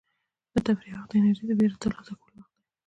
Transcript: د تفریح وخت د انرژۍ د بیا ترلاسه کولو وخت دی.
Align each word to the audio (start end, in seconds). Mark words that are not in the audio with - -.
د 0.53 0.55
تفریح 0.65 0.95
وخت 0.95 1.09
د 1.11 1.13
انرژۍ 1.17 1.43
د 1.47 1.51
بیا 1.59 1.75
ترلاسه 1.83 2.13
کولو 2.19 2.35
وخت 2.41 2.51
دی. 2.55 2.63